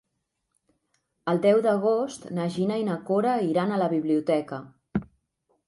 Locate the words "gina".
2.55-2.79